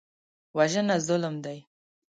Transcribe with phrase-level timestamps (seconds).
[0.57, 1.59] وژنه ظلم دی